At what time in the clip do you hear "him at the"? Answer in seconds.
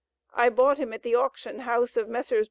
0.79-1.13